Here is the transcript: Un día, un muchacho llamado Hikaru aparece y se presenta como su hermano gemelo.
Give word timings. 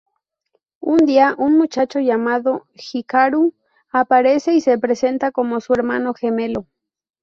Un 0.79 0.97
día, 1.05 1.35
un 1.37 1.59
muchacho 1.59 1.99
llamado 1.99 2.65
Hikaru 2.73 3.53
aparece 3.91 4.51
y 4.55 4.59
se 4.61 4.79
presenta 4.79 5.29
como 5.31 5.59
su 5.61 5.73
hermano 5.73 6.15
gemelo. 6.15 6.65